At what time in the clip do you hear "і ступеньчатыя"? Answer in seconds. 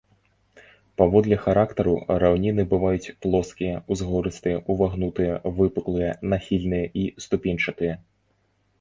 7.05-7.93